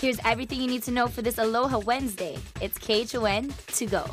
[0.00, 2.38] Here's everything you need to know for this Aloha Wednesday.
[2.62, 4.06] It's KHON to go.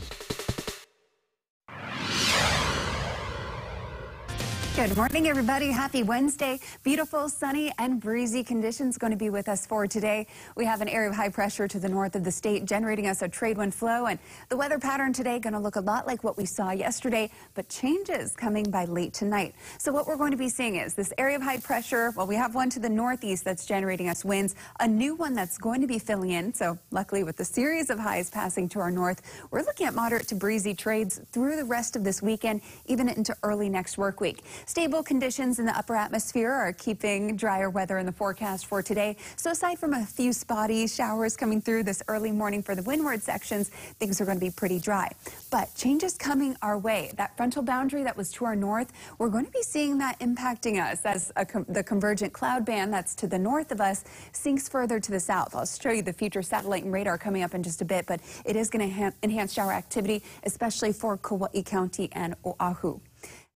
[4.78, 5.72] Good morning, everybody.
[5.72, 6.60] Happy Wednesday.
[6.84, 10.28] Beautiful, sunny, and breezy conditions going to be with us for today.
[10.56, 13.24] We have an area of high pressure to the north of the state generating us
[13.24, 14.20] a trade wind flow, and
[14.50, 17.68] the weather pattern today going to look a lot like what we saw yesterday, but
[17.70, 19.56] changes coming by late tonight.
[19.80, 22.14] So what we're going to be seeing is this area of high pressure.
[22.16, 25.58] Well, we have one to the northeast that's generating us winds, a new one that's
[25.58, 26.54] going to be filling in.
[26.54, 30.28] So luckily, with the series of highs passing to our north, we're looking at moderate
[30.28, 34.44] to breezy trades through the rest of this weekend, even into early next work week.
[34.68, 39.16] Stable conditions in the upper atmosphere are keeping drier weather in the forecast for today.
[39.38, 43.24] So aside from a few spotty showers coming through this early morning for the windward
[43.24, 45.10] sections, things are going to be pretty dry.
[45.52, 47.12] But changes coming our way.
[47.16, 50.84] That frontal boundary that was to our north, we're going to be seeing that impacting
[50.84, 54.04] us as com the convergent cloud band that's to the north of us
[54.34, 55.56] sinks further to the south.
[55.56, 58.20] I'll show you the future satellite and radar coming up in just a bit, but
[58.44, 63.00] it is going to enhance shower activity, especially for Kauai County and Oahu.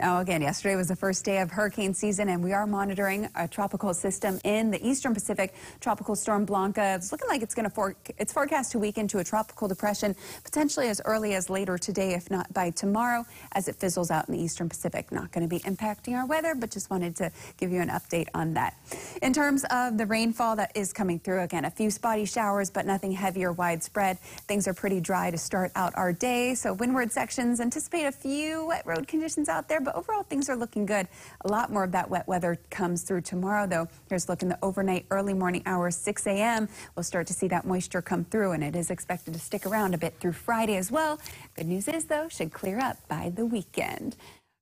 [0.01, 3.47] Now, again, yesterday was the first day of hurricane season, and we are monitoring a
[3.47, 5.53] tropical system in the eastern Pacific.
[5.79, 6.95] Tropical storm Blanca.
[6.95, 10.15] It's looking like it's going to for, it's forecast to weaken to a tropical depression,
[10.43, 14.33] potentially as early as later today, if not by tomorrow, as it fizzles out in
[14.33, 15.11] the eastern Pacific.
[15.11, 18.27] Not going to be impacting our weather, but just wanted to give you an update
[18.33, 18.73] on that.
[19.21, 22.87] In terms of the rainfall that is coming through, again, a few spotty showers, but
[22.87, 24.17] nothing heavy or widespread.
[24.47, 28.65] Things are pretty dry to start out our day, so windward sections anticipate a few
[28.65, 31.07] wet road conditions out there, but but overall things are looking good.
[31.45, 33.87] A lot more of that wet weather comes through tomorrow, though.
[34.09, 36.69] Here's looking the overnight early morning hours, 6 a.m.
[36.95, 39.93] We'll start to see that moisture come through, and it is expected to stick around
[39.93, 41.19] a bit through Friday as well.
[41.55, 44.15] Good news is, though, should clear up by the weekend.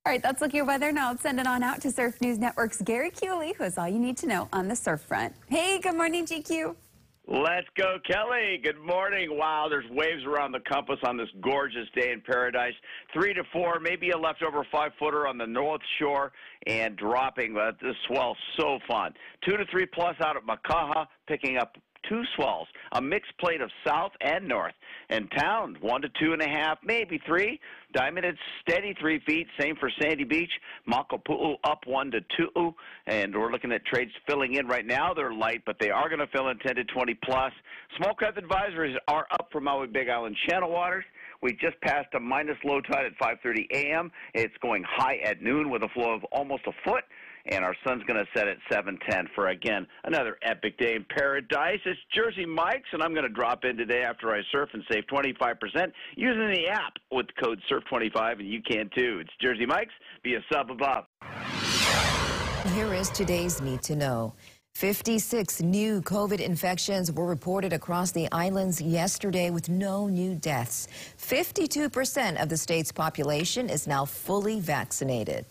[0.06, 0.92] All right, that's look your weather.
[0.92, 3.88] Now let's send it on out to Surf News Network's Gary Kewley, who has all
[3.88, 5.34] you need to know on the surf front.
[5.48, 6.74] Hey, good morning, GQ.
[7.32, 8.60] Let's go, Kelly.
[8.60, 9.38] Good morning.
[9.38, 12.72] Wow, there's waves around the compass on this gorgeous day in paradise.
[13.12, 16.32] Three to four, maybe a leftover five footer on the north shore
[16.66, 17.54] and dropping.
[17.54, 19.14] But this swell so fun.
[19.48, 21.76] Two to three plus out at Makaha, picking up
[22.08, 24.74] two swells, a mixed plate of south and north.
[25.08, 27.60] And town, one to two and a half, maybe three.
[27.92, 29.46] Diamond, it's steady three feet.
[29.58, 30.50] Same for Sandy Beach.
[30.88, 32.74] Makapu'u up one to two.
[33.06, 35.12] And we're looking at trades filling in right now.
[35.14, 37.52] They're light, but they are going to fill in 10 to 20 plus.
[37.96, 41.04] Small craft advisories are up for Maui Big Island channel waters.
[41.42, 44.12] We just passed a minus low tide at 5:30 a.m.
[44.34, 47.04] It's going high at noon with a flow of almost a foot
[47.50, 51.80] and our sun's going to set at 7:10 for again another epic day in paradise.
[51.84, 55.04] It's Jersey Mike's, and I'm going to drop in today after I surf and save
[55.06, 59.18] 25% using the app with code SURF25, and you can too.
[59.20, 59.94] It's Jersey Mike's.
[60.22, 61.04] Be a sub above.
[62.74, 64.34] Here is today's need to know.
[64.74, 70.86] 56 new COVID infections were reported across the islands yesterday with no new deaths.
[71.18, 75.44] 52% of the state's population is now fully vaccinated.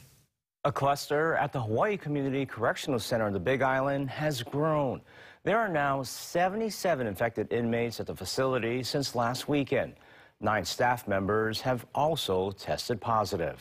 [0.69, 5.01] A cluster at the Hawaii Community Correctional Center on the Big Island has grown.
[5.43, 9.95] There are now 77 infected inmates at the facility since last weekend.
[10.41, 13.59] Nine staff members have also tested positive.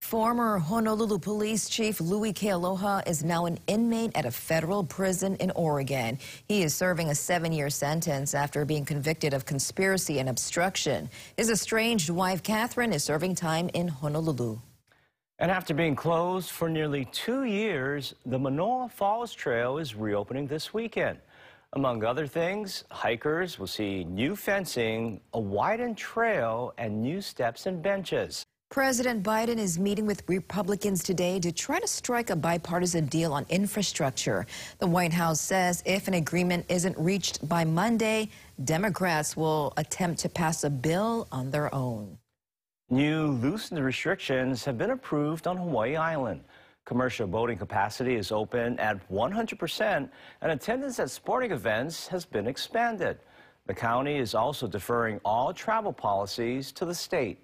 [0.00, 5.50] Former Honolulu Police Chief Louis Kealoha is now an inmate at a federal prison in
[5.50, 6.18] Oregon.
[6.48, 11.10] He is serving a seven-year sentence after being convicted of conspiracy and obstruction.
[11.36, 14.58] His estranged wife, Katherine, is serving time in Honolulu.
[15.38, 20.72] And after being closed for nearly two years, the Manoa Falls Trail is reopening this
[20.72, 21.18] weekend.
[21.74, 27.82] Among other things, hikers will see new fencing, a widened trail, and new steps and
[27.82, 28.42] benches.
[28.70, 33.44] President Biden is meeting with Republicans today to try to strike a bipartisan deal on
[33.50, 34.46] infrastructure.
[34.78, 38.30] The White House says if an agreement isn't reached by Monday,
[38.64, 42.16] Democrats will attempt to pass a bill on their own.
[42.88, 46.44] New loosened restrictions have been approved on Hawaii Island.
[46.84, 50.08] Commercial boating capacity is open at 100%,
[50.40, 53.18] and attendance at sporting events has been expanded.
[53.66, 57.40] The county is also deferring all travel policies to the state.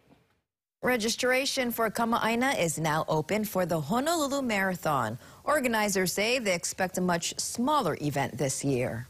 [0.80, 5.18] Registration for Kama'aina is now open for the Honolulu Marathon.
[5.42, 9.08] Organizers say they expect a much smaller event this year.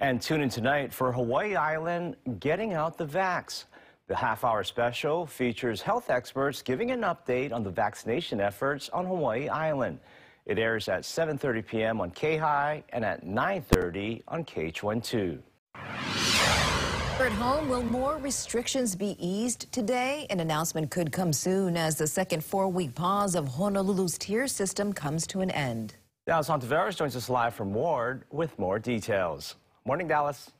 [0.00, 3.66] And tune in tonight for Hawaii Island Getting Out the Vax.
[4.12, 9.48] The half-hour special features health experts giving an update on the vaccination efforts on Hawaii
[9.48, 10.00] Island.
[10.44, 11.98] It airs at 7.30 p.m.
[11.98, 15.38] on K-High and at 9.30 on KHON2.
[15.74, 20.26] At home, will more restrictions be eased today?
[20.28, 25.26] An announcement could come soon as the second four-week pause of Honolulu's tier system comes
[25.28, 25.94] to an end.
[26.26, 29.56] Dallas Ontiveros joins us live from Ward with more details.
[29.86, 30.50] Morning, Dallas.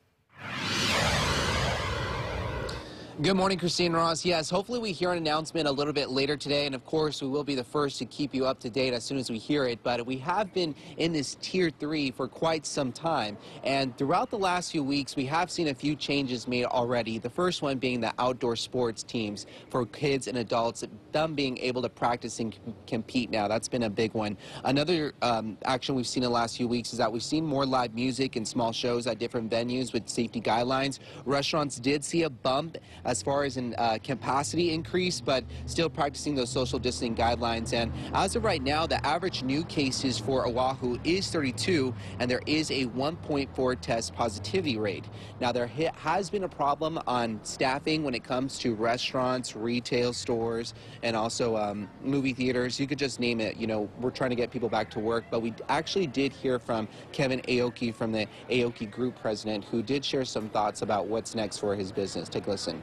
[3.20, 4.24] Good morning, Christine Ross.
[4.24, 7.28] Yes, hopefully we hear an announcement a little bit later today, and of course we
[7.28, 9.66] will be the first to keep you up to date as soon as we hear
[9.66, 9.80] it.
[9.82, 14.38] But we have been in this tier three for quite some time, and throughout the
[14.38, 17.18] last few weeks we have seen a few changes made already.
[17.18, 20.82] The first one being the outdoor sports teams for kids and adults,
[21.12, 23.46] them being able to practice and compete now.
[23.46, 24.38] That's been a big one.
[24.64, 27.66] Another um, action we've seen in the last few weeks is that we've seen more
[27.66, 30.98] live music and small shows at different venues with safety guidelines.
[31.26, 32.78] Restaurants did see a bump
[33.12, 37.74] as far as in uh, capacity increase, but still practicing those social distancing guidelines.
[37.74, 42.40] And as of right now, the average new cases for Oahu is 32, and there
[42.46, 45.04] is a 1.4 test positivity rate.
[45.40, 50.72] Now, there has been a problem on staffing when it comes to restaurants, retail stores,
[51.02, 52.80] and also um, movie theaters.
[52.80, 53.58] You could just name it.
[53.58, 56.58] You know, we're trying to get people back to work, but we actually did hear
[56.58, 61.34] from Kevin Aoki from the Aoki Group president, who did share some thoughts about what's
[61.34, 62.30] next for his business.
[62.30, 62.82] Take a listen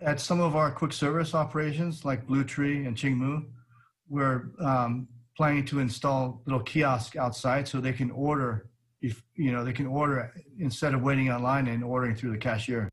[0.00, 3.46] at some of our quick service operations like Blue Tree and Chingmu,
[4.08, 8.68] we're um, planning to install little kiosks outside so they can order
[9.00, 12.88] if you know they can order instead of waiting online and ordering through the cashier.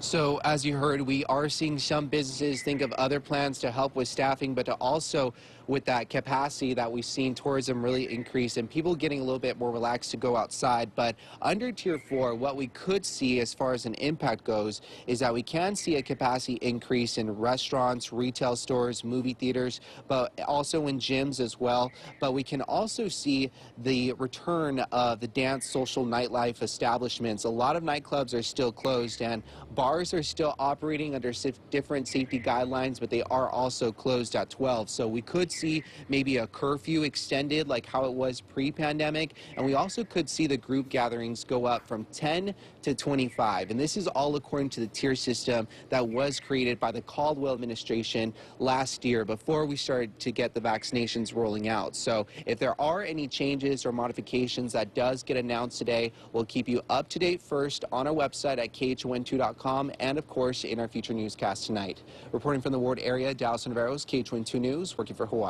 [0.00, 3.94] So as you heard, we are seeing some businesses think of other plans to help
[3.94, 5.34] with staffing, but to also
[5.70, 9.56] with that capacity that we've seen tourism really increase and people getting a little bit
[9.56, 10.90] more relaxed to go outside.
[10.96, 15.20] But under tier four, what we could see as far as an impact goes is
[15.20, 20.88] that we can see a capacity increase in restaurants, retail stores, movie theaters, but also
[20.88, 21.92] in gyms as well.
[22.18, 27.44] But we can also see the return of the dance, social, nightlife establishments.
[27.44, 29.40] A lot of nightclubs are still closed and
[29.76, 31.32] bars are still operating under
[31.70, 34.90] different safety guidelines, but they are also closed at 12.
[34.90, 35.52] So we could
[36.08, 39.34] maybe a curfew extended like how it was pre-pandemic.
[39.56, 43.70] And we also could see the group gatherings go up from 10 to 25.
[43.70, 47.54] And this is all according to the tier system that was created by the Caldwell
[47.54, 51.94] administration last year before we started to get the vaccinations rolling out.
[51.96, 56.68] So if there are any changes or modifications that does get announced today, we'll keep
[56.68, 60.88] you up to date first on our website at KHON2.com and of course in our
[60.88, 62.02] future newscast tonight.
[62.32, 65.49] Reporting from the Ward area, Dallas Ontiveros KHON2 News, working for Hawaii.